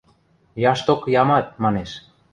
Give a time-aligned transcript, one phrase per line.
[0.71, 1.91] –Яшток ямат,– манеш.